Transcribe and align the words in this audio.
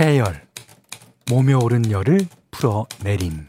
해열, 0.00 0.40
몸에 1.28 1.52
오른 1.52 1.90
열을 1.90 2.20
풀어내림. 2.52 3.46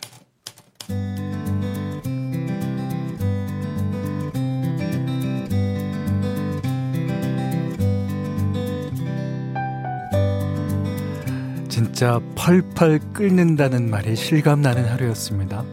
진짜 11.69 12.19
펄펄 12.35 12.99
끓는다는 13.13 13.89
말이 13.89 14.17
실감나는 14.17 14.89
하루였습니다. 14.89 15.63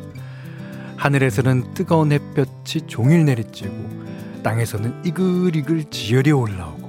하늘에서는 0.97 1.75
뜨거운 1.75 2.13
햇볕이 2.13 2.83
종일 2.87 3.25
내리쬐고 3.25 4.45
땅에서는 4.45 5.05
이글이글 5.05 5.91
지열이 5.91 6.31
올라오고 6.31 6.88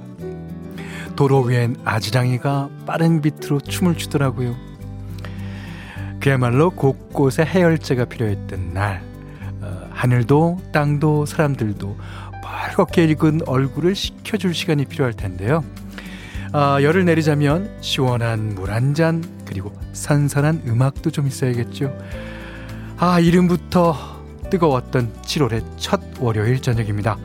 도로 1.20 1.42
위엔 1.42 1.76
아지랑이가 1.84 2.70
빠른 2.86 3.20
비트로 3.20 3.60
춤을 3.60 3.96
추더라고요. 3.98 4.56
그야말로 6.18 6.70
곳곳에 6.70 7.44
해열제가 7.44 8.06
필요했던 8.06 8.72
날 8.72 9.02
어, 9.60 9.86
하늘도 9.90 10.62
땅도 10.72 11.26
사람들도 11.26 11.94
빨갛게 12.42 13.04
익은 13.04 13.42
얼굴을 13.46 13.94
식혀줄 13.94 14.54
시간이 14.54 14.86
필요할 14.86 15.12
텐데요. 15.12 15.62
아, 16.54 16.78
열을 16.82 17.04
내리자면 17.04 17.70
시원한 17.82 18.54
물 18.54 18.70
한 18.70 18.94
잔 18.94 19.22
그리고 19.44 19.74
선선한 19.92 20.62
음악도 20.68 21.10
좀 21.10 21.26
있어야겠죠. 21.26 21.94
아 22.96 23.20
이름부터 23.20 23.94
뜨거웠던 24.48 25.12
7월의 25.20 25.64
첫 25.76 26.00
월요일 26.18 26.62
저녁입니다. 26.62 27.18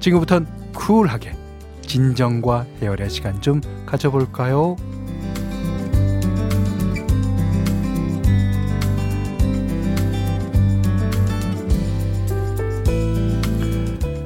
지금부턴 0.00 0.46
쿨하게 0.74 1.47
진정과 1.88 2.66
해열의 2.82 3.08
시간 3.08 3.40
좀 3.40 3.62
가져볼까요? 3.86 4.76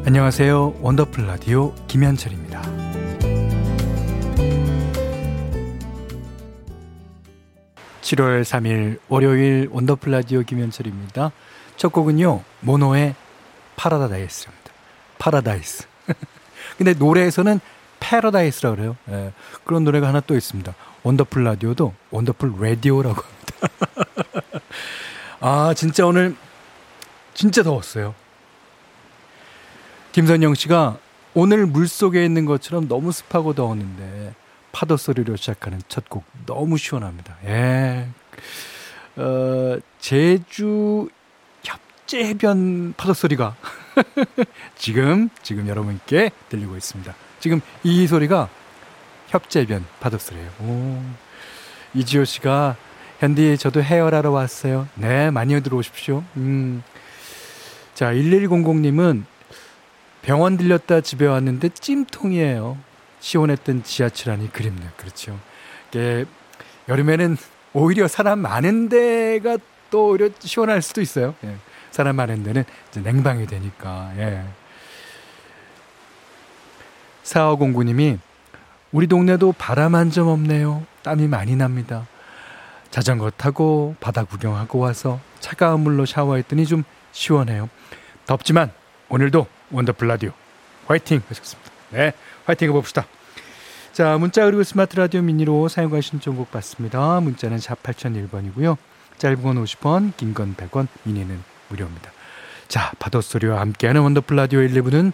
안녕하세요. 0.04 0.74
원더풀 0.80 1.26
라디오 1.26 1.72
김현철입니다. 1.86 2.60
7월 8.02 8.42
3일 8.42 8.98
월요일 9.08 9.68
원더풀 9.70 10.10
라디오 10.10 10.42
김현철입니다. 10.42 11.30
첫 11.76 11.92
곡은요. 11.92 12.42
모노의 12.60 13.14
파라다이스입니다. 13.76 14.72
파라다이스. 15.18 15.86
근데 16.76 16.94
노래에서는 16.94 17.60
paradise라고 18.00 18.76
그래요. 18.76 18.96
예, 19.10 19.32
그런 19.64 19.84
노래가 19.84 20.08
하나 20.08 20.20
또 20.20 20.34
있습니다. 20.36 20.74
원더풀 21.02 21.44
라디오도 21.44 21.94
원더풀 22.10 22.54
라디오라고 22.60 23.22
합니다. 23.22 24.60
아, 25.40 25.74
진짜 25.76 26.06
오늘 26.06 26.36
진짜 27.34 27.62
더웠어요. 27.62 28.14
김선영 30.12 30.54
씨가 30.54 30.98
오늘 31.34 31.66
물 31.66 31.88
속에 31.88 32.24
있는 32.24 32.44
것처럼 32.44 32.88
너무 32.88 33.12
습하고 33.12 33.54
더웠는데 33.54 34.34
파도 34.72 34.96
소리로 34.96 35.36
시작하는 35.36 35.80
첫 35.88 36.04
곡 36.08 36.24
너무 36.46 36.76
시원합니다. 36.78 37.36
예. 37.46 38.08
어, 39.16 39.78
제주 39.98 41.08
협재 41.64 42.24
해변 42.26 42.94
파도 42.96 43.14
소리가 43.14 43.56
지금 44.76 45.28
지금 45.42 45.68
여러분께 45.68 46.30
들리고 46.48 46.76
있습니다. 46.76 47.14
지금 47.40 47.60
이 47.82 48.06
소리가 48.06 48.48
협재변 49.28 49.84
파도 50.00 50.18
소리예요. 50.18 50.50
오. 50.60 51.02
이지호 51.94 52.24
씨가 52.24 52.76
현디 53.20 53.58
저도 53.58 53.82
헤어라러 53.82 54.30
왔어요. 54.30 54.88
네, 54.94 55.30
많이 55.30 55.60
들어오십시오. 55.60 56.24
음. 56.36 56.82
자, 57.94 58.12
1100님은 58.12 59.24
병원 60.22 60.56
들렸다 60.56 61.00
집에 61.00 61.26
왔는데 61.26 61.68
찜통이에요. 61.70 62.78
시원했던 63.20 63.84
지하철 63.84 64.34
안이 64.34 64.52
그립네요. 64.52 64.90
그렇죠. 64.96 65.38
이게 65.90 66.24
여름에는 66.88 67.36
오히려 67.74 68.08
사람 68.08 68.40
많은 68.40 68.88
데가 68.88 69.58
또 69.90 70.10
오히려 70.10 70.30
시원할 70.40 70.82
수도 70.82 71.00
있어요. 71.00 71.34
예. 71.44 71.56
사람 71.92 72.16
많은 72.16 72.42
데는 72.42 72.64
이제 72.90 73.00
냉방이 73.00 73.46
되니까. 73.46 74.12
예. 74.16 74.44
4509님이 77.22 78.18
우리 78.90 79.06
동네도 79.06 79.52
바람 79.52 79.94
한 79.94 80.10
점 80.10 80.28
없네요. 80.28 80.84
땀이 81.02 81.28
많이 81.28 81.56
납니다. 81.56 82.06
자전거 82.90 83.30
타고 83.30 83.94
바다 84.00 84.24
구경하고 84.24 84.78
와서 84.78 85.20
차가운 85.40 85.80
물로 85.80 86.04
샤워했더니 86.04 86.66
좀 86.66 86.84
시원해요. 87.12 87.68
덥지만 88.26 88.70
오늘도 89.08 89.46
원더풀 89.70 90.08
라디오 90.08 90.32
화이팅 90.86 91.22
하셨습니다. 91.28 91.70
네, 91.90 92.12
화이팅 92.44 92.68
해봅시다. 92.68 93.06
자, 93.92 94.16
문자 94.18 94.44
그리고 94.44 94.62
스마트 94.62 94.96
라디오 94.96 95.22
미니로 95.22 95.68
사연과 95.68 96.00
신청곡 96.00 96.50
받습니다. 96.50 97.20
문자는 97.20 97.58
4 97.58 97.74
8001번이고요. 97.76 98.76
짧은 99.18 99.42
건 99.42 99.62
50원, 99.64 100.16
긴 100.16 100.34
건 100.34 100.54
100원, 100.56 100.88
미니는 101.04 101.42
무료입니다. 101.72 102.12
자, 102.68 102.92
파도 102.98 103.20
소리와 103.20 103.60
함께하는 103.60 104.00
원더풀 104.02 104.36
라디오 104.36 104.60
1부는 104.60 105.12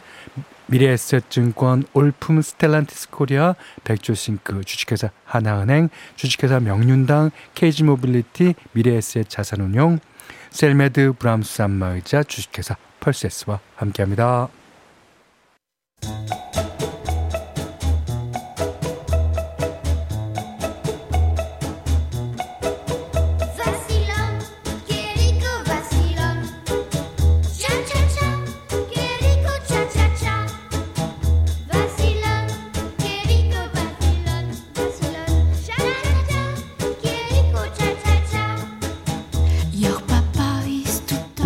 미래에셋증권, 0.67 1.85
올품 1.95 2.43
스텔란티스 2.43 3.11
코리아, 3.11 3.55
백조싱크, 3.85 4.65
주식회사 4.65 5.11
하나은행, 5.25 5.89
주식회사 6.17 6.61
명륜당, 6.61 7.31
케이지모빌리티, 7.55 8.55
미래에셋 8.73 9.29
자산운용, 9.29 9.99
셀메드 10.51 11.15
브람스 11.19 11.63
안마의자, 11.63 12.23
주식회사 12.23 12.77
펄세스와 13.01 13.61
함께합니다. 13.77 14.49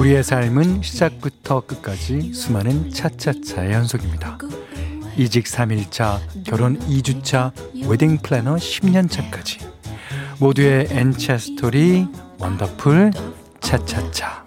우리의 0.02 0.24
삶은 0.24 0.82
시작부터 0.82 1.60
끝까지 1.60 2.32
수많은 2.32 2.90
차차차의 2.90 3.72
연속입니다. 3.72 4.36
이직 5.16 5.44
3일차, 5.44 6.18
결혼 6.44 6.76
2주차, 6.80 7.52
웨딩 7.86 8.18
플래너 8.18 8.56
10년차까지 8.56 9.64
모두의 10.40 10.88
N차 10.90 11.38
스토리 11.38 12.08
원더풀 12.40 13.12
차차차 13.60 14.44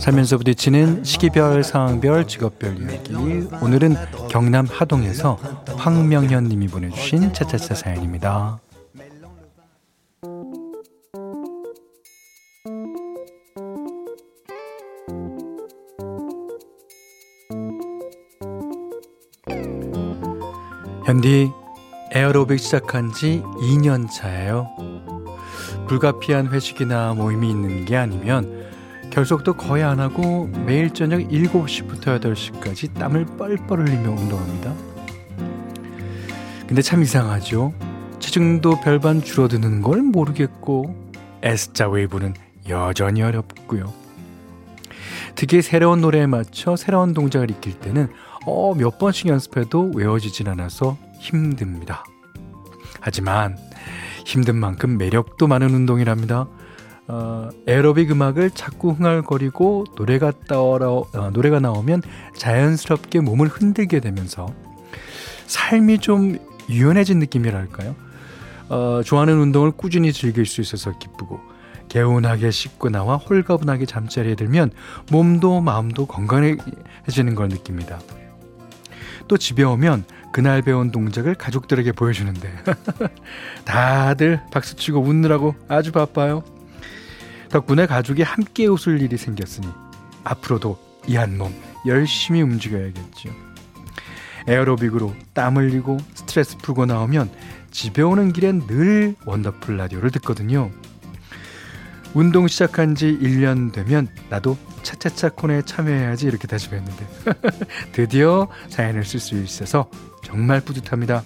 살면서 0.00 0.38
부딪히는 0.38 1.04
시기별, 1.04 1.62
상황별, 1.62 2.26
직업별 2.26 2.76
이야기. 2.82 3.14
오늘은 3.62 3.94
경남 4.28 4.66
하동에서 4.68 5.38
황명현 5.76 6.48
님이 6.48 6.66
보내주신 6.66 7.32
차차차 7.32 7.74
사연입니다. 7.74 8.58
현디 21.06 21.50
에어로빅 22.12 22.58
시작한 22.58 23.12
지 23.12 23.42
2년 23.60 24.10
차예요. 24.10 24.68
불가피한 25.86 26.48
회식이나 26.48 27.14
모임이 27.14 27.50
있는 27.50 27.84
게 27.84 27.96
아니면 27.96 28.60
결석도 29.10 29.54
거의 29.54 29.82
안 29.82 30.00
하고 30.00 30.46
매일 30.64 30.90
저녁 30.90 31.18
7시부터 31.18 32.20
8시까지 32.20 32.94
땀을 32.94 33.26
뻘뻘 33.36 33.80
흘리며 33.80 34.10
운동합니다. 34.10 34.74
근데 36.66 36.82
참 36.82 37.02
이상하죠. 37.02 37.74
체중도 38.20 38.80
별반 38.80 39.22
줄어드는 39.22 39.82
걸 39.82 40.02
모르겠고 40.02 41.12
S자 41.42 41.88
웨이브는 41.88 42.34
여전히 42.68 43.22
어렵고요. 43.22 43.92
특히 45.34 45.62
새로운 45.62 46.00
노래에 46.00 46.26
맞춰 46.26 46.76
새로운 46.76 47.12
동작을 47.12 47.50
익힐 47.50 47.80
때는 47.80 48.08
어, 48.46 48.74
몇 48.74 48.98
번씩 48.98 49.26
연습해도 49.26 49.92
외워지진 49.94 50.48
않아서 50.48 50.96
힘듭니다. 51.18 52.04
하지만 53.00 53.56
힘든 54.24 54.56
만큼 54.56 54.98
매력도 54.98 55.46
많은 55.46 55.70
운동이랍니다. 55.70 56.46
어, 57.12 57.48
에어로빅 57.66 58.12
음악을 58.12 58.50
자꾸 58.50 58.92
흥얼거리고 58.92 59.86
노래가 59.96 60.32
떠러 60.46 61.04
어, 61.12 61.30
노래가 61.30 61.58
나오면 61.58 62.02
자연스럽게 62.36 63.18
몸을 63.18 63.48
흔들게 63.48 63.98
되면서 63.98 64.46
삶이 65.46 65.98
좀 65.98 66.38
유연해진 66.68 67.18
느낌이랄까요? 67.18 67.96
어, 68.68 69.00
좋아하는 69.04 69.40
운동을 69.40 69.72
꾸준히 69.72 70.12
즐길 70.12 70.46
수 70.46 70.60
있어서 70.60 70.96
기쁘고 70.98 71.40
개운하게 71.88 72.52
씻고 72.52 72.90
나와 72.90 73.16
홀가분하게 73.16 73.86
잠자리에 73.86 74.36
들면 74.36 74.70
몸도 75.10 75.62
마음도 75.62 76.06
건강해지는 76.06 77.34
걸 77.34 77.48
느낍니다. 77.48 77.98
또 79.26 79.36
집에 79.36 79.64
오면 79.64 80.04
그날 80.32 80.62
배운 80.62 80.92
동작을 80.92 81.34
가족들에게 81.34 81.90
보여주는데 81.90 82.52
다들 83.66 84.40
박수치고 84.52 85.00
웃느라고 85.00 85.56
아주 85.66 85.90
바빠요. 85.90 86.44
덕분에 87.50 87.86
가족이 87.86 88.22
함께 88.22 88.66
웃을 88.66 89.00
일이 89.00 89.16
생겼으니 89.16 89.68
앞으로도 90.24 90.78
이 91.06 91.16
한 91.16 91.36
몸 91.38 91.52
열심히 91.86 92.42
움직여야겠죠. 92.42 93.30
에어로빅으로 94.46 95.14
땀 95.32 95.56
흘리고 95.56 95.98
스트레스 96.14 96.56
풀고 96.58 96.86
나오면 96.86 97.30
집에 97.70 98.02
오는 98.02 98.32
길엔 98.32 98.66
늘 98.66 99.14
원더풀 99.24 99.76
라디오를 99.76 100.10
듣거든요. 100.12 100.70
운동 102.14 102.48
시작한 102.48 102.94
지 102.94 103.16
1년 103.20 103.72
되면 103.72 104.08
나도 104.28 104.56
차차차 104.82 105.30
코너에 105.30 105.62
참여해야지 105.62 106.26
이렇게 106.26 106.48
다짐했는데 106.48 107.06
드디어 107.92 108.48
사연을 108.68 109.04
쓸 109.04 109.20
수 109.20 109.36
있어서 109.40 109.88
정말 110.24 110.60
뿌듯합니다. 110.60 111.22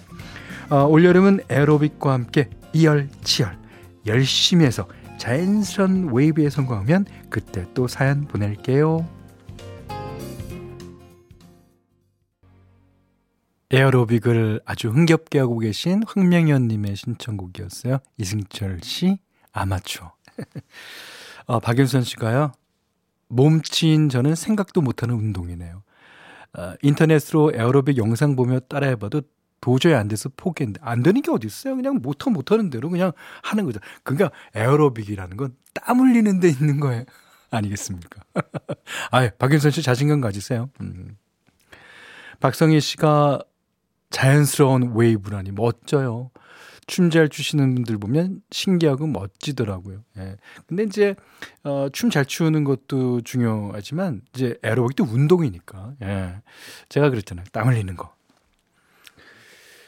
어, 0.69 0.83
올여름은 0.85 1.41
에어로빅과 1.49 2.13
함께 2.13 2.49
이열치열 2.73 3.57
열심히 4.05 4.65
해서 4.65 4.87
자연스러운 5.17 6.13
웨이브에 6.13 6.49
성공하면 6.49 7.05
그때 7.29 7.65
또 7.73 7.87
사연 7.87 8.27
보낼게요. 8.27 9.07
에어로빅을 13.71 14.61
아주 14.63 14.89
흥겹게 14.89 15.39
하고 15.39 15.59
계신 15.59 16.03
황명현님의 16.07 16.95
신청곡이었어요. 16.95 17.97
이승철 18.17 18.79
씨 18.83 19.17
아마추어. 19.51 20.13
어, 21.47 21.59
박윤선 21.59 22.03
씨가요. 22.03 22.51
몸치인 23.27 24.09
저는 24.09 24.35
생각도 24.35 24.81
못하는 24.81 25.15
운동이네요. 25.15 25.83
어, 26.57 26.73
인터넷으로 26.83 27.51
에어로빅 27.53 27.97
영상 27.97 28.35
보며 28.35 28.59
따라해봐도 28.59 29.23
도저히 29.65 29.95
안 29.95 30.07
돼서 30.07 30.29
포기했는데 30.37 30.79
안 30.83 31.01
되는 31.01 31.21
게 31.23 31.31
어디 31.31 31.47
있어요? 31.47 31.75
그냥 31.75 31.99
못하 32.01 32.29
못하는 32.29 32.69
대로 32.69 32.89
그냥 32.89 33.11
하는 33.41 33.65
거죠. 33.65 33.79
그러니까 34.03 34.29
에어로빅이라는 34.53 35.37
건 35.37 35.55
땀 35.75 35.99
흘리는 35.99 36.39
데 36.39 36.49
있는 36.49 36.79
거예요. 36.79 37.03
아니겠습니까? 37.51 38.21
아, 39.11 39.29
박윤선 39.37 39.71
씨 39.71 39.83
자신감 39.83 40.21
가지세요. 40.21 40.69
음. 40.81 41.17
박성희 42.39 42.79
씨가 42.81 43.39
자연스러운 44.09 44.93
웨이브라니 44.95 45.51
멋져요. 45.51 46.31
춤 46.87 47.09
잘 47.09 47.29
추시는 47.29 47.75
분들 47.75 47.97
보면 47.97 48.41
신기하고 48.51 49.07
멋지더라고요. 49.07 50.03
예. 50.17 50.37
근데 50.67 50.83
이제 50.83 51.15
어, 51.63 51.87
춤 51.91 52.09
잘 52.09 52.25
추는 52.25 52.63
것도 52.63 53.21
중요하지만 53.21 54.21
이제 54.33 54.57
에어로빅도 54.63 55.03
운동이니까. 55.03 55.93
예. 56.03 56.41
제가 56.89 57.09
그랬잖아요. 57.09 57.45
땀 57.51 57.67
흘리는 57.67 57.95
거. 57.95 58.14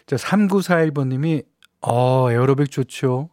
자, 0.07 0.15
3941번님이, 0.15 1.45
어, 1.81 2.31
에어로빅 2.31 2.71
좋죠. 2.71 3.29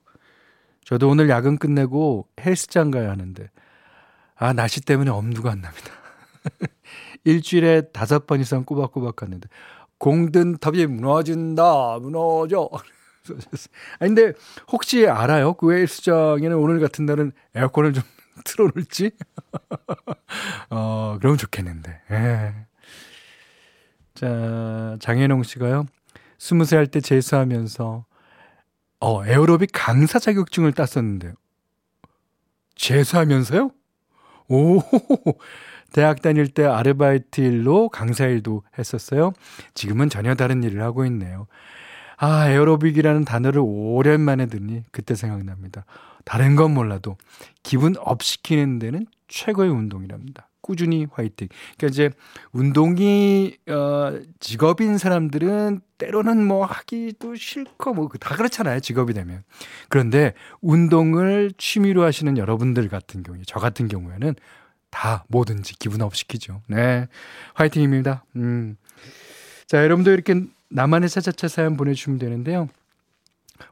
저도 0.85 1.09
오늘 1.09 1.29
야근 1.29 1.57
끝내고 1.57 2.27
헬스장 2.41 2.91
가야 2.91 3.11
하는데, 3.11 3.49
아, 4.35 4.53
날씨 4.53 4.81
때문에 4.81 5.09
엄두가 5.13 5.53
안 5.53 5.61
납니다. 5.61 5.91
일주일에 7.23 7.83
다섯 7.93 8.27
번 8.27 8.41
이상 8.41 8.65
꼬박꼬박 8.65 9.15
갔는데, 9.15 9.49
공든 9.99 10.59
탑이 10.59 10.87
무너진다, 10.87 12.01
무너져. 12.01 12.69
아 12.75 13.99
근데 14.01 14.33
혹시 14.71 15.07
알아요? 15.07 15.55
그 15.55 15.73
헬스장에는 15.73 16.57
오늘 16.57 16.81
같은 16.81 17.07
날은 17.07 17.31
에어컨을 17.55 17.93
좀 17.93 18.03
틀어놓을지? 18.45 19.13
어, 20.71 21.17
그러면 21.21 21.39
좋겠는데. 21.39 22.01
예. 22.11 22.55
자, 24.15 24.97
장혜농 25.01 25.45
씨가요. 25.45 25.87
스무 26.39 26.65
살 26.65 26.87
때 26.87 27.01
재수하면서 27.01 28.05
어, 29.01 29.27
에어로빅 29.27 29.71
강사 29.73 30.19
자격증을 30.19 30.73
땄었는데 30.73 31.33
재수하면서요? 32.77 33.71
오, 34.49 34.81
대학 35.93 36.23
다닐 36.23 36.49
때 36.49 36.65
아르바이트 36.65 37.41
일로 37.41 37.89
강사 37.89 38.27
일도 38.27 38.63
했었어요. 38.79 39.33
지금은 39.75 40.09
전혀 40.09 40.35
다른 40.35 40.63
일을 40.63 40.83
하고 40.83 41.05
있네요. 41.07 41.47
아, 42.17 42.49
에어로빅이라는 42.49 43.25
단어를 43.25 43.61
오랜만에 43.65 44.47
들으니 44.47 44.83
그때 44.91 45.15
생각납니다. 45.15 45.85
다른 46.25 46.57
건 46.57 46.73
몰라도 46.75 47.17
기분 47.63 47.95
up 47.99 48.23
시키는 48.23 48.79
데는 48.79 49.07
최고의 49.29 49.71
운동이랍니다. 49.71 50.49
꾸준히 50.65 51.07
화이팅. 51.13 51.49
그러니까 51.77 51.87
이제 51.93 52.11
운동이 52.53 53.59
어 53.69 54.19
직업인 54.41 54.97
사람들은 54.97 55.83
때로는 55.99 56.47
뭐 56.47 56.65
하기도 56.65 57.35
싫고 57.35 57.93
뭐 57.93 58.09
다 58.19 58.35
그렇잖아요. 58.35 58.81
직업이 58.81 59.13
되면. 59.13 59.45
그런데 59.91 60.33
운동을 60.63 61.53
취미로 61.59 62.03
하시는 62.03 62.39
여러분들 62.39 62.89
같은 62.89 63.23
경우에 63.23 63.43
저 63.47 63.61
같은 63.61 63.89
경우에는 63.89 64.35
다 64.91 65.25
뭐든지 65.29 65.75
기분 65.79 66.01
up 66.01 66.17
시키죠. 66.17 66.63
네. 66.69 67.09
화이팅입니다. 67.55 68.25
음. 68.37 68.77
자, 69.67 69.83
여러분도 69.83 70.13
이렇게 70.13 70.41
나만의 70.71 71.11
차차차 71.11 71.49
사연 71.49 71.77
보내 71.77 71.93
주시면 71.93 72.19
되는데요. 72.19 72.69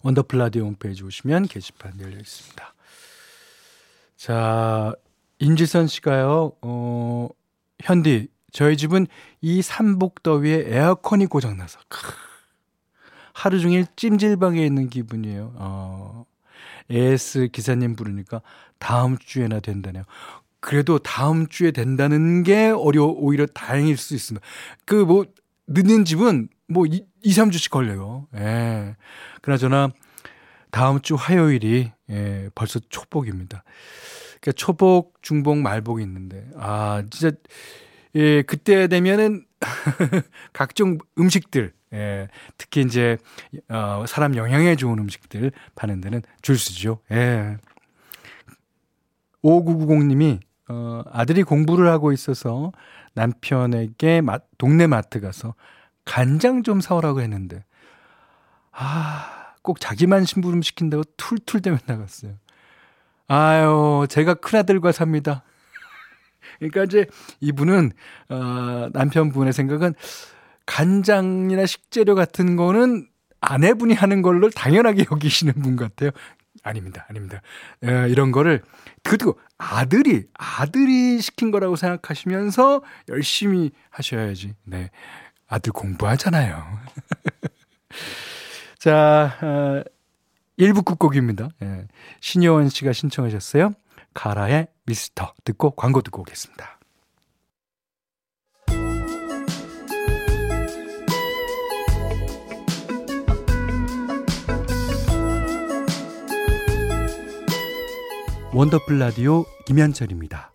원더풀 0.02 0.38
라디오 0.38 0.64
홈페이지 0.64 1.02
오시면 1.02 1.46
게시판 1.48 1.98
열려 2.00 2.18
있습니다. 2.18 2.74
자, 4.16 4.94
임지선 5.42 5.88
씨가요, 5.88 6.52
어, 6.62 7.28
현디, 7.82 8.28
저희 8.52 8.76
집은 8.76 9.08
이 9.40 9.60
삼복더위에 9.60 10.66
에어컨이 10.68 11.26
고장나서, 11.26 11.80
크, 11.88 11.99
하루 13.34 13.58
종일 13.58 13.87
찜질방에 13.96 14.64
있는 14.64 14.88
기분이에요. 14.88 15.52
어, 15.56 16.26
AS 16.88 17.49
기사님 17.50 17.96
부르니까 17.96 18.40
다음 18.78 19.18
주에나 19.18 19.58
된다네요. 19.58 20.04
그래도 20.61 21.00
다음 21.00 21.49
주에 21.49 21.72
된다는 21.72 22.44
게 22.44 22.68
어려, 22.68 23.06
오히려 23.06 23.46
다행일 23.46 23.96
수 23.96 24.14
있습니다. 24.14 24.46
그 24.84 24.94
뭐, 24.94 25.25
늦는 25.66 26.04
집은 26.04 26.50
뭐 26.68 26.87
2, 26.87 27.04
2 27.22 27.30
3주씩 27.32 27.72
걸려요. 27.72 28.28
예. 28.37 28.94
그나저나 29.40 29.90
다음 30.70 31.00
주 31.00 31.16
화요일이 31.16 31.90
예, 32.11 32.49
벌써 32.54 32.78
초복입니다. 32.78 33.64
그러니까 34.42 34.52
초복, 34.56 35.22
중복, 35.22 35.58
말복이 35.58 36.02
있는데 36.02 36.44
아 36.56 37.04
진짜 37.11 37.37
예 38.16 38.42
그때 38.42 38.88
되면은 38.88 39.46
각종 40.52 40.99
음식들 41.18 41.72
예, 41.94 42.28
특히 42.58 42.82
이제 42.82 43.18
어, 43.68 44.04
사람 44.06 44.34
영양에 44.34 44.76
좋은 44.76 44.99
음식들 44.99 45.52
파는 45.75 46.00
데는 46.00 46.22
줄 46.40 46.58
서죠. 46.58 46.99
예. 47.12 47.56
5990님이 49.44 50.40
어, 50.68 51.02
아들이 51.11 51.42
공부를 51.42 51.88
하고 51.88 52.12
있어서 52.12 52.72
남편에게 53.14 54.22
마, 54.22 54.38
동네 54.58 54.87
마트 54.87 55.20
가서 55.20 55.54
간장 56.04 56.62
좀 56.62 56.80
사오라고 56.80 57.20
했는데 57.20 57.64
아, 58.70 59.54
꼭 59.62 59.78
자기만 59.80 60.25
심부름 60.25 60.62
시킨다고 60.62 61.04
툴툴대며 61.16 61.78
나갔어요. 61.87 62.34
아유, 63.34 64.06
제가 64.10 64.34
큰아들과 64.34 64.92
삽니다. 64.92 65.42
그러니까 66.58 66.84
이제 66.84 67.06
이분은, 67.40 67.92
어, 68.28 68.88
남편분의 68.92 69.54
생각은 69.54 69.94
간장이나 70.66 71.64
식재료 71.64 72.14
같은 72.14 72.56
거는 72.56 73.08
아내분이 73.40 73.94
하는 73.94 74.20
걸로 74.20 74.50
당연하게 74.50 75.06
여기시는 75.10 75.54
분 75.54 75.76
같아요. 75.76 76.10
아닙니다, 76.62 77.06
아닙니다. 77.08 77.40
에, 77.82 78.10
이런 78.10 78.32
거를 78.32 78.60
그리고 79.02 79.40
아들이 79.56 80.26
아들이 80.34 81.18
시킨 81.20 81.50
거라고 81.50 81.74
생각하시면서 81.74 82.82
열심히 83.08 83.70
하셔야지. 83.88 84.54
네, 84.64 84.90
아들 85.48 85.72
공부하잖아요. 85.72 86.80
자, 88.78 89.38
어, 89.40 89.82
1부 90.62 90.85
끝곡입니다. 90.85 91.49
예. 91.62 91.88
신여원 92.21 92.69
씨가 92.69 92.92
신청하셨어요. 92.92 93.73
가라의 94.14 94.69
미스터 94.87 95.35
듣고 95.42 95.73
광고 95.73 96.02
듣고 96.02 96.21
오겠습니다. 96.21 96.78
원더풀 108.54 108.99
라디오 108.99 109.45
김현철입니다. 109.66 110.52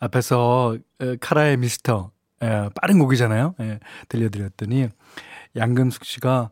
앞에서 0.00 0.78
카라의 1.20 1.58
미스터 1.58 2.10
빠른 2.74 2.98
곡이잖아요. 2.98 3.54
예, 3.60 3.78
들려드렸더니 4.08 4.88
양금숙 5.54 6.04
씨가 6.04 6.50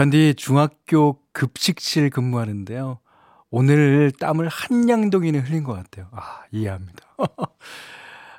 현디 0.00 0.32
중학교 0.38 1.18
급식실 1.34 2.08
근무하는데요. 2.08 3.00
오늘 3.50 4.10
땀을 4.18 4.48
한 4.48 4.88
양동이는 4.88 5.40
흘린 5.40 5.62
것 5.62 5.74
같아요. 5.74 6.08
아, 6.12 6.40
이해합니다. 6.52 7.04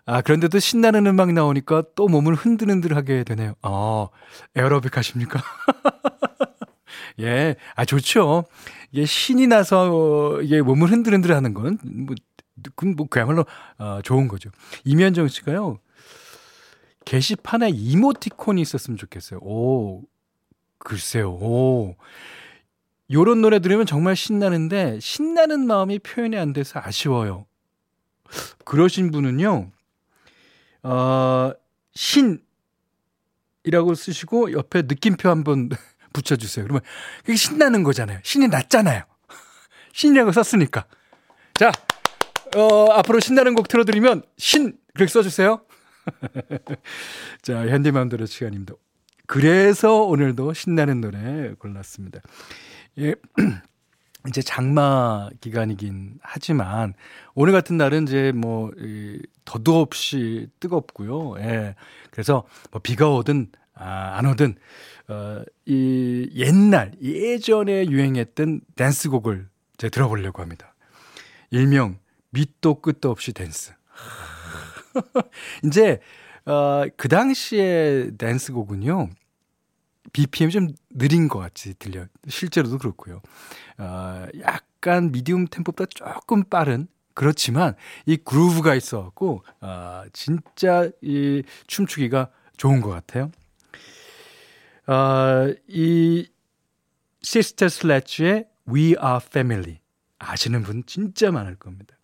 아, 0.07 0.21
그런데도 0.21 0.57
신나는 0.57 1.05
음악 1.05 1.31
나오니까 1.33 1.83
또 1.95 2.07
몸을 2.07 2.33
흔들흔들 2.33 2.95
하게 2.95 3.23
되네요. 3.23 3.53
아, 3.61 4.07
에어로빅 4.55 4.97
하십니까? 4.97 5.39
예, 7.19 7.55
아, 7.75 7.85
좋죠. 7.85 8.45
이게 8.91 9.05
신이 9.05 9.45
나서, 9.45 9.91
어, 9.93 10.41
이게 10.41 10.63
몸을 10.63 10.89
흔들흔들 10.89 11.35
하는 11.35 11.53
건, 11.53 11.77
뭐, 11.83 12.15
그건 12.75 12.95
뭐, 12.95 13.05
그야말로, 13.07 13.45
어, 13.77 13.99
좋은 14.03 14.27
거죠. 14.27 14.49
이면정 14.83 15.27
씨가요, 15.27 15.77
게시판에 17.05 17.69
이모티콘이 17.69 18.59
있었으면 18.61 18.97
좋겠어요. 18.97 19.41
오, 19.43 20.01
글쎄요, 20.83 21.31
오. 21.31 21.95
요런 23.11 23.41
노래 23.41 23.59
들으면 23.59 23.85
정말 23.85 24.15
신나는데, 24.15 24.99
신나는 24.99 25.67
마음이 25.67 25.99
표현이 25.99 26.37
안 26.37 26.53
돼서 26.53 26.79
아쉬워요. 26.83 27.45
그러신 28.65 29.11
분은요, 29.11 29.71
어, 30.83 31.51
신이라고 31.93 32.41
쓰시고 33.95 34.53
옆에 34.53 34.83
느낌표 34.83 35.29
한번 35.29 35.69
붙여 36.13 36.35
주세요. 36.35 36.65
그러면 36.65 36.81
그게 37.19 37.35
신나는 37.35 37.83
거잖아요. 37.83 38.19
신이 38.23 38.47
났잖아요. 38.47 39.03
신이라고 39.93 40.31
썼으니까. 40.31 40.85
자, 41.53 41.71
어, 42.55 42.91
앞으로 42.93 43.19
신나는 43.19 43.55
곡 43.55 43.67
틀어드리면 43.67 44.23
신 44.37 44.77
그렇게 44.93 45.11
써주세요. 45.11 45.61
자, 47.41 47.67
현대맘대로 47.67 48.25
시간입니다. 48.25 48.73
그래서 49.27 50.03
오늘도 50.03 50.53
신나는 50.53 51.01
노래 51.01 51.53
골랐습니다. 51.59 52.19
예, 52.99 53.15
이제 54.27 54.41
장마 54.41 55.29
기간이긴 55.39 56.19
하지만 56.21 56.93
오늘 57.33 57.53
같은 57.53 57.77
날은 57.77 58.03
이제 58.03 58.31
뭐 58.33 58.71
더도 59.45 59.79
없이 59.79 60.47
뜨겁고요. 60.59 61.39
예. 61.39 61.75
그래서 62.11 62.43
뭐 62.71 62.81
비가 62.81 63.09
오든 63.09 63.47
아, 63.73 64.17
안 64.17 64.27
오든 64.27 64.55
어, 65.07 65.43
이 65.65 66.29
옛날 66.35 66.91
예전에 67.01 67.87
유행했던 67.87 68.61
댄스곡을 68.75 69.49
제 69.77 69.89
들어보려고 69.89 70.41
합니다. 70.41 70.75
일명 71.49 71.97
밑도 72.29 72.81
끝도 72.81 73.09
없이 73.09 73.33
댄스. 73.33 73.73
이제 75.65 75.99
어, 76.45 76.85
그 76.97 77.07
당시에 77.07 78.11
댄스곡은요. 78.17 79.09
BPM이 80.13 80.51
좀 80.51 80.67
느린 80.89 81.27
것 81.27 81.39
같이 81.39 81.73
들려. 81.75 82.05
실제로도 82.27 82.77
그렇고요. 82.77 83.21
어, 83.77 84.25
약간 84.41 85.11
미디움 85.11 85.45
템포보다 85.47 85.85
조금 85.89 86.43
빠른 86.43 86.87
그렇지만 87.13 87.75
이 88.05 88.17
그루브가 88.17 88.75
있어갖고 88.75 89.43
어, 89.61 90.03
진짜 90.13 90.89
이 91.01 91.43
춤추기가 91.67 92.29
좋은 92.57 92.81
것 92.81 92.89
같아요. 92.89 93.31
어, 94.87 95.53
이 95.67 96.27
시스터 97.21 97.69
슬래치의 97.69 98.47
We 98.67 98.95
Are 99.01 99.19
Family 99.21 99.79
아시는 100.19 100.63
분 100.63 100.83
진짜 100.85 101.31
많을 101.31 101.55
겁니다. 101.55 101.95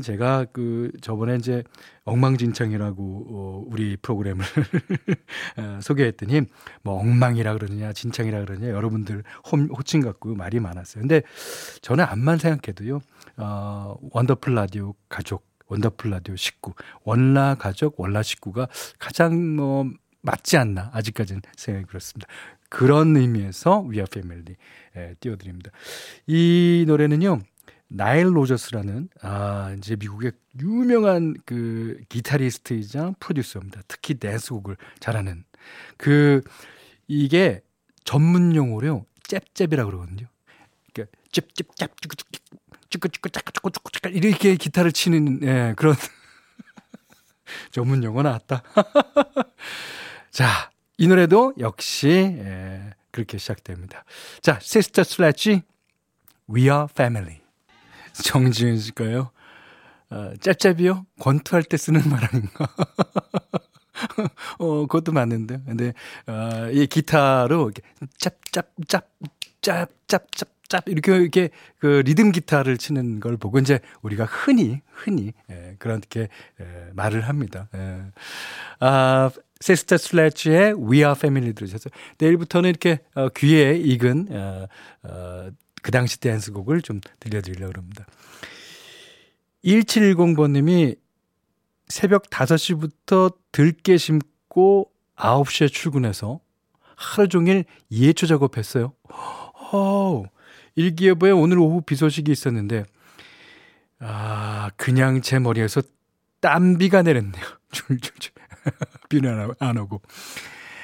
제가 0.00 0.46
그 0.52 0.90
저번에 1.02 1.36
이제 1.36 1.62
엉망진창이라고 2.04 3.26
어, 3.28 3.64
우리 3.66 3.96
프로그램을 3.96 4.44
어, 5.58 5.78
소개했더니 5.82 6.42
뭐 6.82 6.98
엉망이라 6.98 7.52
그러느냐 7.54 7.92
진창이라 7.92 8.44
그러느냐 8.44 8.70
여러분들 8.70 9.22
호, 9.50 9.56
호칭 9.76 10.00
갖고 10.00 10.34
말이 10.34 10.60
많았어요. 10.60 11.02
근데 11.02 11.22
저는 11.82 12.04
암만 12.04 12.38
생각해도요. 12.38 13.00
어 13.36 13.96
원더풀 14.12 14.54
라디오 14.54 14.94
가족 15.08 15.46
원더풀 15.66 16.10
라디오 16.10 16.36
식구 16.36 16.74
원라 17.04 17.56
가족 17.58 18.00
원라 18.00 18.22
식구가 18.22 18.68
가장 18.98 19.56
뭐 19.56 19.90
맞지 20.22 20.56
않나 20.56 20.90
아직까지는 20.94 21.42
생각이 21.56 21.86
그렇습니다. 21.86 22.28
그런 22.70 23.16
의미에서 23.16 23.80
위아 23.82 24.06
패밀리 24.10 24.56
예, 24.96 25.14
띄워드립니다. 25.20 25.70
이 26.26 26.84
노래는요 26.86 27.40
나일 27.94 28.34
로저스라는 28.34 29.10
아 29.20 29.74
이제 29.76 29.96
미국의 29.96 30.32
유명한 30.60 31.34
그 31.44 32.00
기타리스트이자 32.08 33.12
프로듀서입니다. 33.20 33.82
특히 33.86 34.14
댄스곡을 34.14 34.76
잘하는 34.98 35.44
그 35.98 36.40
이게 37.06 37.60
전문 38.04 38.56
용어로 38.56 39.04
잽잽이라고 39.24 39.90
그러거든요. 39.90 40.26
그러니까 40.92 41.16
잽잽짭 41.32 42.00
쭈꾸쭈꾸쭈꾸쭈꾸쭈꾸쭈꾸 42.90 44.08
이렇게 44.08 44.56
기타를 44.56 44.92
치는 44.92 45.40
예, 45.42 45.74
그런 45.76 45.94
전문 47.72 48.02
용어 48.04 48.22
나왔다. 48.22 48.62
자, 50.30 50.70
이 50.96 51.08
노래도 51.08 51.52
역시 51.58 52.08
예, 52.08 52.94
그렇게 53.10 53.36
시작됩니다. 53.36 54.04
자, 54.40 54.58
Sister 54.60 55.04
Sledge 55.04 55.62
We 56.48 56.62
Are 56.62 56.86
Family. 56.90 57.41
정지은 58.24 58.78
씨가요. 58.78 59.30
어, 60.10 60.32
짭짭이요? 60.40 61.06
권투할 61.20 61.62
때 61.64 61.76
쓰는 61.76 62.02
말 62.08 62.24
아닌가? 62.24 62.68
어, 64.58 64.86
그것도 64.86 65.12
맞는데. 65.12 65.60
근데, 65.64 65.94
어, 66.26 66.70
이 66.70 66.86
기타로 66.86 67.70
이렇게 67.70 67.82
짭짭짭, 68.18 69.10
짭짭짭, 69.62 70.48
짭, 70.68 70.84
이렇게, 70.86 71.16
이렇게 71.16 71.50
그 71.78 72.02
리듬 72.04 72.32
기타를 72.32 72.78
치는 72.78 73.20
걸 73.20 73.36
보고 73.36 73.58
이제 73.58 73.80
우리가 74.02 74.24
흔히, 74.24 74.80
흔히, 74.90 75.32
예, 75.50 75.76
그렇게 75.78 76.28
예, 76.60 76.90
말을 76.94 77.28
합니다. 77.28 77.68
예. 77.74 78.02
아, 78.80 79.30
세스터 79.60 79.96
슬래치의 79.98 80.74
We 80.74 80.98
Are 80.98 81.12
Family 81.16 81.52
들으셨어요. 81.52 81.92
내일부터는 82.18 82.70
이렇게 82.70 83.00
어, 83.14 83.28
귀에 83.28 83.76
익은 83.76 84.28
어, 84.30 84.66
어, 85.04 85.50
그 85.82 85.90
당시 85.90 86.18
댄스곡을 86.20 86.82
좀 86.82 87.00
들려드리려고 87.20 87.72
합니다. 87.76 88.06
1710번님이 89.64 90.96
새벽 91.88 92.30
5시부터 92.30 93.36
들깨 93.52 93.96
심고 93.98 94.90
9시에 95.16 95.70
출근해서 95.70 96.40
하루 96.96 97.28
종일 97.28 97.64
예초 97.90 98.26
작업했어요. 98.26 98.92
어, 99.72 100.24
일기예보에 100.74 101.30
오늘 101.30 101.58
오후 101.58 101.80
비 101.80 101.96
소식이 101.96 102.30
있었는데, 102.30 102.84
아, 103.98 104.70
그냥 104.76 105.20
제 105.20 105.38
머리에서 105.38 105.82
땀비가 106.40 107.02
내렸네요. 107.02 107.44
줄줄줄. 107.72 108.32
비는 109.08 109.54
안 109.58 109.78
오고. 109.78 110.00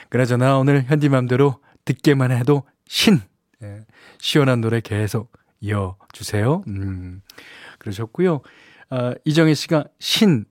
그나저나 0.08 0.58
오늘 0.58 0.84
현디맘대로 0.84 1.60
듣게만 1.84 2.32
해도 2.32 2.64
신! 2.86 3.20
예, 3.62 3.84
시원한 4.18 4.60
노래 4.60 4.80
계속 4.80 5.32
이어주세요. 5.60 6.62
음, 6.68 7.22
그러셨고요. 7.78 8.40
아, 8.90 9.14
이정혜 9.24 9.54
씨가 9.54 9.84
신, 9.98 10.44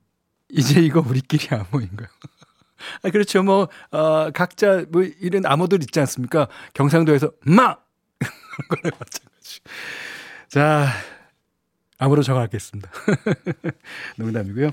이제 0.48 0.80
이거 0.80 1.02
우리끼리 1.06 1.48
암호인가요? 1.50 2.08
아, 3.02 3.10
그렇죠. 3.10 3.42
뭐, 3.42 3.68
어, 3.90 4.30
각자, 4.30 4.84
뭐, 4.90 5.02
이런 5.02 5.44
암호들 5.46 5.82
있지 5.82 5.98
않습니까? 6.00 6.48
경상도에서, 6.74 7.32
마! 7.40 7.76
그런 8.68 8.82
거랑 8.82 8.98
마찬가지. 8.98 9.60
자, 10.48 10.86
암호로 11.98 12.22
정하겠습니다. 12.22 12.90
농담이고요. 14.16 14.70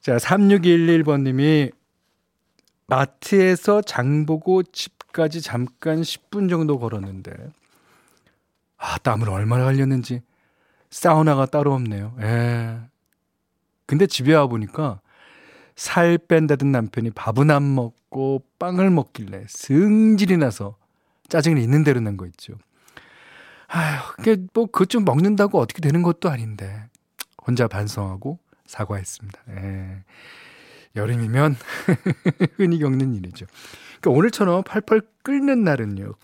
자, 0.00 0.16
3611번님이 0.16 1.72
마트에서 2.86 3.82
장 3.82 4.26
보고 4.26 4.62
집 4.62 4.97
까지 5.18 5.42
잠깐 5.42 6.00
10분 6.00 6.48
정도 6.48 6.78
걸었는데, 6.78 7.32
아, 8.76 8.98
땀을 8.98 9.28
얼마나 9.28 9.66
흘렸는지 9.66 10.22
사우나가 10.90 11.44
따로 11.44 11.74
없네요. 11.74 12.14
예. 12.20 12.78
근데 13.84 14.06
집에 14.06 14.32
와 14.32 14.46
보니까 14.46 15.00
살 15.74 16.18
뺀다던 16.18 16.70
남편이 16.70 17.10
밥은 17.10 17.50
안 17.50 17.74
먹고 17.74 18.44
빵을 18.60 18.90
먹길래 18.90 19.46
승질이 19.48 20.36
나서 20.36 20.76
짜증이 21.28 21.60
있는 21.64 21.82
대로 21.82 21.98
낸거 21.98 22.24
있죠. 22.26 22.54
아휴, 23.66 24.14
그게 24.18 24.36
뭐 24.54 24.66
그것 24.66 24.88
좀 24.88 25.04
먹는다고 25.04 25.58
어떻게 25.58 25.80
되는 25.80 26.02
것도 26.02 26.30
아닌데 26.30 26.84
혼자 27.44 27.66
반성하고 27.66 28.38
사과했습니다. 28.66 29.40
예. 29.48 30.04
여름이면 30.94 31.56
흔히 32.56 32.78
겪는 32.78 33.16
일이죠. 33.16 33.46
그러니까 34.00 34.18
오늘처럼 34.18 34.62
팔팔 34.64 35.02
끓는 35.22 35.64
날은요. 35.64 36.14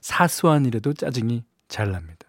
사소한 0.00 0.66
일에도 0.66 0.92
짜증이 0.92 1.44
잘 1.68 1.92
납니다. 1.92 2.26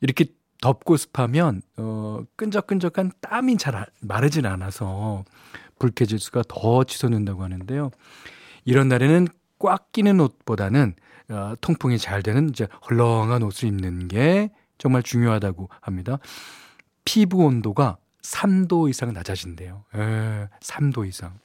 이렇게 0.00 0.26
덥고 0.60 0.96
습하면 0.96 1.62
어 1.76 2.22
끈적끈적한 2.36 3.12
땀이 3.20 3.56
잘 3.56 3.86
마르진 4.00 4.46
않아서 4.46 5.24
불쾌지수가 5.78 6.44
더 6.48 6.84
치솟는다고 6.84 7.42
하는데요. 7.42 7.90
이런 8.64 8.88
날에는 8.88 9.26
꽉 9.58 9.92
끼는 9.92 10.20
옷보다는 10.20 10.94
어, 11.30 11.54
통풍이 11.60 11.98
잘 11.98 12.22
되는 12.22 12.48
이제 12.50 12.68
헐렁한 12.88 13.42
옷을 13.42 13.68
입는 13.68 14.08
게 14.08 14.50
정말 14.78 15.02
중요하다고 15.02 15.68
합니다. 15.80 16.18
피부 17.04 17.44
온도가 17.44 17.98
3도 18.22 18.88
이상 18.88 19.12
낮아진대요. 19.12 19.84
에, 19.94 20.48
3도 20.60 21.06
이상. 21.06 21.38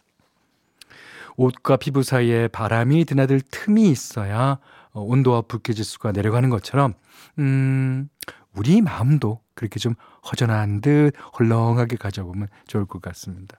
옷과 1.38 1.78
피부 1.78 2.04
사이에 2.04 2.48
바람이 2.50 3.06
드나들 3.06 3.40
틈이 3.40 3.90
있어야 3.90 4.60
어, 4.92 5.02
온도와 5.02 5.42
불쾌지수가 5.42 6.12
내려가는 6.12 6.50
것처럼 6.50 6.94
음, 7.40 8.10
우리 8.54 8.82
마음도 8.82 9.40
그렇게 9.54 9.80
좀 9.80 9.94
허전한 10.30 10.82
듯 10.82 11.14
헐렁하게 11.40 11.96
가져보면 11.98 12.48
좋을 12.68 12.86
것 12.86 13.02
같습니다. 13.02 13.58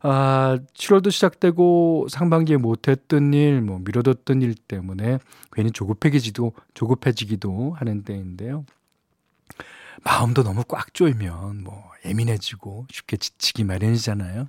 아, 0.00 0.58
7월도 0.74 1.10
시작되고 1.10 2.06
상반기에 2.08 2.56
못했던 2.56 3.34
일, 3.34 3.60
뭐 3.60 3.80
미뤄뒀던 3.80 4.42
일 4.42 4.54
때문에 4.54 5.18
괜히 5.52 5.70
조급해지기도 5.72 6.52
조급해지기도 6.74 7.74
하는 7.76 8.04
때인데요. 8.04 8.64
마음도 10.04 10.44
너무 10.44 10.62
꽉 10.68 10.94
조이면 10.94 11.64
뭐 11.64 11.90
예민해지고 12.04 12.86
쉽게 12.90 13.16
지치기 13.16 13.64
마련이잖아요. 13.64 14.46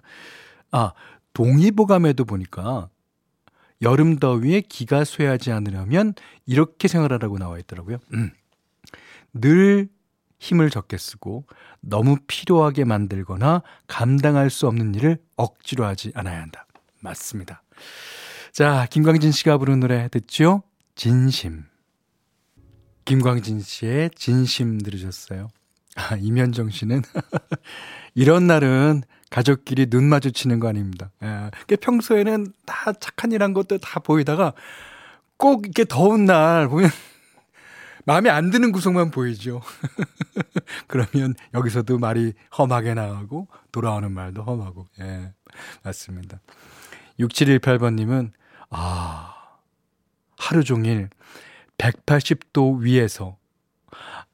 아, 0.72 0.94
동의보감에도 1.40 2.26
보니까 2.26 2.90
여름 3.82 4.18
더위에 4.20 4.60
기가 4.60 5.06
쇠하지 5.06 5.54
않으려면 5.54 6.14
이렇게 6.46 6.90
생활하라고 6.90 7.38
나와 7.38 7.58
있더라고요. 7.60 8.00
음. 8.14 8.32
늘 9.32 9.88
힘을 10.40 10.70
적게 10.70 10.98
쓰고 10.98 11.46
너무 11.80 12.18
필요하게 12.28 12.84
만들거나 12.84 13.64
감당할 13.88 14.50
수 14.50 14.68
없는 14.68 14.96
일을 14.96 15.18
억지로 15.38 15.86
하지 15.86 16.12
않아야 16.14 16.42
한다. 16.42 16.68
맞습니다. 17.00 17.64
자, 18.52 18.86
김광진 18.90 19.32
씨가 19.32 19.60
부른 19.60 19.80
노래 19.80 20.10
듣죠? 20.10 20.64
진심. 20.96 21.64
김광진 23.06 23.62
씨의 23.62 24.12
진심 24.14 24.78
들으셨어요. 24.80 25.48
아, 25.96 26.18
이면정 26.18 26.70
씨는 26.70 27.02
이런 28.14 28.48
날은 28.48 29.04
가족끼리 29.30 29.88
눈 29.88 30.06
마주치는 30.06 30.60
거 30.60 30.68
아닙니다. 30.68 31.12
예. 31.24 31.76
평소에는 31.76 32.54
다 32.66 32.94
착한 32.94 33.32
일한 33.32 33.54
것도 33.54 33.78
다 33.78 34.00
보이다가 34.00 34.54
꼭 35.38 35.66
이렇게 35.66 35.86
더운 35.86 36.26
날 36.26 36.68
보면 36.68 36.90
마음에 38.06 38.30
안 38.30 38.50
드는 38.50 38.72
구석만 38.72 39.12
보이죠. 39.12 39.62
그러면 40.88 41.36
여기서도 41.54 42.00
말이 42.00 42.34
험하게 42.58 42.96
나가고 42.96 43.48
돌아오는 43.72 44.12
말도 44.12 44.44
험하고. 44.44 44.88
예. 45.00 45.32
맞습니다. 45.84 46.40
6718번님은, 47.20 48.32
아, 48.70 49.36
하루 50.38 50.64
종일 50.64 51.10
180도 51.78 52.80
위에서 52.80 53.39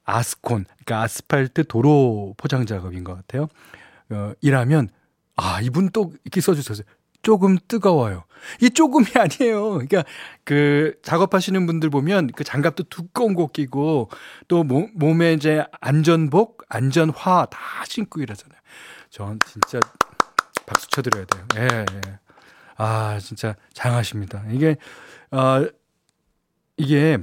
아스콘, 0.05 0.65
그러니까 0.65 1.03
아스팔트 1.03 1.65
도로 1.67 2.33
포장 2.37 2.65
작업인 2.65 3.03
것 3.03 3.15
같아요. 3.15 3.47
어, 4.09 4.33
일하면, 4.41 4.89
아, 5.35 5.59
이분 5.61 5.89
또 5.89 6.13
이렇게 6.23 6.41
써주셨어요. 6.41 6.85
조금 7.23 7.57
뜨거워요. 7.67 8.23
이 8.61 8.69
조금이 8.69 9.07
아니에요. 9.17 9.71
그러니까 9.71 10.03
그 10.43 10.93
작업하시는 11.01 11.65
분들 11.65 11.89
보면 11.89 12.27
그 12.35 12.43
장갑도 12.43 12.83
두꺼운 12.83 13.33
거 13.33 13.47
끼고 13.47 14.11
또 14.47 14.63
몸, 14.63 14.91
몸에 14.93 15.33
이제 15.33 15.65
안전복, 15.81 16.63
안전화 16.69 17.47
다 17.47 17.59
신고 17.87 18.21
일하잖아요. 18.21 18.59
전 19.09 19.39
진짜 19.47 19.79
박수 20.67 20.87
쳐드려야 20.89 21.25
돼요. 21.25 21.47
예, 21.57 21.85
예. 21.95 22.19
아, 22.77 23.17
진짜 23.19 23.55
장하십니다. 23.73 24.43
이게, 24.51 24.75
어, 25.31 25.65
이게, 26.77 27.17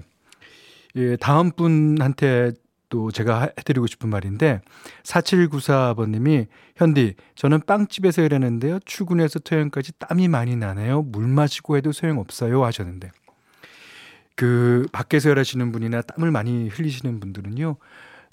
예, 0.96 1.16
다음 1.16 1.52
분한테 1.52 2.52
또 2.92 3.10
제가 3.10 3.48
해드리고 3.58 3.86
싶은 3.86 4.10
말인데 4.10 4.60
4794번님이 5.02 6.46
현디 6.76 7.14
저는 7.34 7.62
빵집에서 7.62 8.20
일하는데요 8.20 8.80
출근해서 8.84 9.38
퇴근까지 9.38 9.92
땀이 9.98 10.28
많이 10.28 10.56
나네요 10.56 11.00
물 11.00 11.26
마시고 11.26 11.78
해도 11.78 11.90
소용없어요 11.90 12.62
하셨는데 12.62 13.10
그 14.36 14.86
밖에서 14.92 15.30
일하시는 15.30 15.72
분이나 15.72 16.02
땀을 16.02 16.30
많이 16.30 16.68
흘리시는 16.68 17.18
분들은요 17.18 17.76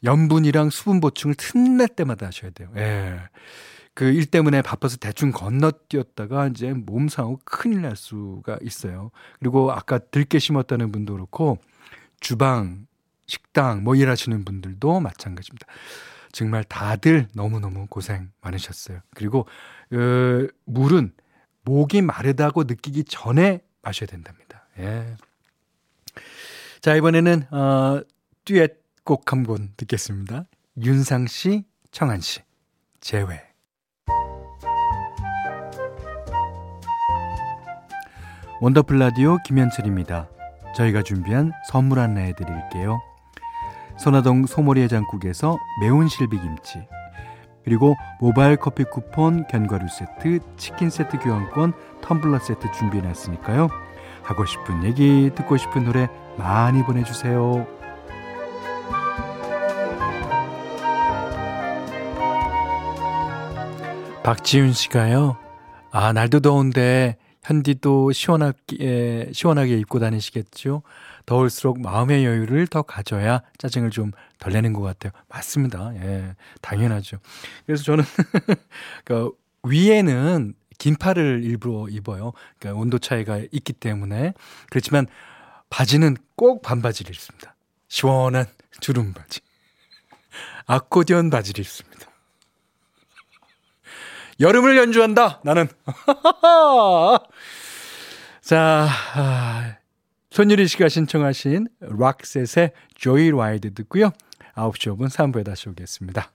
염분이랑 0.03 0.71
수분 0.71 0.99
보충을 0.99 1.35
틈날 1.37 1.87
때마다 1.87 2.27
하셔야 2.27 2.51
돼요 2.51 2.69
예. 2.75 3.17
그 3.93 4.05
일 4.13 4.25
때문에 4.25 4.61
바빠서 4.61 4.97
대충 4.97 5.31
건너뛰었다가 5.31 6.47
이제 6.47 6.73
몸 6.73 7.07
상하고 7.07 7.39
큰일 7.43 7.81
날 7.81 7.97
수가 7.97 8.57
있어요. 8.61 9.11
그리고 9.39 9.73
아까 9.73 9.97
들깨 9.97 10.39
심었다는 10.39 10.93
분도 10.93 11.11
그렇고 11.13 11.57
주방 12.21 12.87
식당 13.29 13.83
뭐 13.83 13.95
일하시는 13.95 14.43
분들도 14.43 14.99
마찬가지입니다. 14.99 15.67
정말 16.31 16.63
다들 16.63 17.27
너무너무 17.33 17.87
고생 17.87 18.31
많으셨어요. 18.41 18.99
그리고 19.15 19.47
어, 19.91 20.47
물은 20.65 21.13
목이 21.63 22.01
마르다고 22.01 22.63
느끼기 22.63 23.03
전에 23.05 23.61
마셔야 23.81 24.07
된답니다. 24.07 24.65
예. 24.79 25.15
자, 26.81 26.95
이번에는 26.95 27.53
어 27.53 28.01
듀엣 28.45 28.79
곡 29.03 29.31
한 29.31 29.43
번 29.43 29.73
듣겠습니다. 29.77 30.45
윤상 30.81 31.27
씨, 31.27 31.65
청한 31.91 32.21
씨. 32.21 32.41
재회. 33.01 33.47
원더풀 38.61 38.99
라디오 38.99 39.37
김현철입니다. 39.45 40.29
저희가 40.75 41.01
준비한 41.03 41.51
선물 41.69 41.99
안내해 41.99 42.33
드릴게요. 42.33 42.99
선화동 43.99 44.45
소머리 44.45 44.81
해장국에서 44.81 45.57
매운 45.81 46.07
실비김치 46.07 46.87
그리고 47.65 47.95
모바일 48.21 48.55
커피 48.55 48.83
쿠폰, 48.85 49.45
견과류 49.47 49.87
세트, 49.89 50.39
치킨 50.57 50.89
세트 50.89 51.19
교환권, 51.19 51.73
텀블러 52.01 52.39
세트 52.39 52.71
준비해놨으니까요. 52.71 53.67
하고 54.23 54.45
싶은 54.45 54.83
얘기, 54.85 55.29
듣고 55.35 55.57
싶은 55.57 55.83
노래 55.83 56.07
많이 56.37 56.83
보내주세요. 56.83 57.67
박지윤 64.23 64.73
씨가요. 64.73 65.37
아, 65.91 66.13
날도 66.13 66.39
더운데 66.39 67.17
현디도 67.43 68.11
시원하게, 68.13 69.29
시원하게 69.33 69.77
입고 69.77 69.99
다니시겠죠? 69.99 70.83
더울수록 71.29 71.79
마음의 71.79 72.25
여유를 72.25 72.67
더 72.67 72.81
가져야 72.81 73.41
짜증을 73.57 73.91
좀 73.91 74.11
덜 74.39 74.53
내는 74.53 74.73
것 74.73 74.81
같아요. 74.81 75.11
맞습니다. 75.27 75.91
예, 75.95 76.35
당연하죠. 76.61 77.17
그래서 77.65 77.83
저는 77.83 78.05
그 79.03 79.31
위에는 79.63 80.53
긴팔을 80.77 81.43
일부러 81.43 81.89
입어요. 81.89 82.31
그러니까 82.57 82.81
온도 82.81 82.97
차이가 82.97 83.41
있기 83.51 83.73
때문에 83.73 84.33
그렇지만 84.69 85.07
바지는 85.69 86.15
꼭 86.37 86.61
반바지를 86.61 87.13
입습니다. 87.13 87.53
시원한 87.89 88.45
주름 88.79 89.13
바지. 89.13 89.41
아코디언 90.65 91.29
바지를 91.29 91.65
입습니다. 91.65 92.07
여름을 94.39 94.77
연주한다. 94.77 95.41
나는. 95.43 95.67
자, 98.41 98.87
아, 99.15 99.75
손유리 100.31 100.67
씨가 100.67 100.89
신청하신 100.89 101.67
락셋의 101.79 102.71
조이 102.95 103.31
라이드 103.31 103.73
듣고요. 103.73 104.11
9시 104.55 104.95
5분 104.95 105.09
3부에 105.09 105.43
다시 105.45 105.69
오겠습니다. 105.69 106.31